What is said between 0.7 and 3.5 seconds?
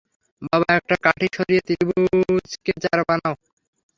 একটা কাঠি সরিয়ে ত্রিভুজকে চার বানাও।